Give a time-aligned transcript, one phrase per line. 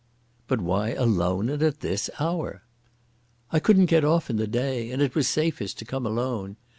[0.47, 2.63] "But why alone and at this hour?"
[3.51, 4.89] "I couldn't get off in the day.
[4.89, 6.57] And it was safest to come alone.